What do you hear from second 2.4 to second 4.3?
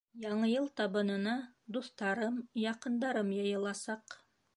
яҡындарым йыйыласаҡ.